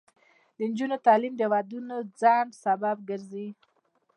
د 0.57 0.59
نجونو 0.69 0.97
تعلیم 1.07 1.33
د 1.37 1.43
ودونو 1.53 1.95
ځنډ 2.19 2.49
سبب 2.63 2.97
ګرځي. 3.09 3.47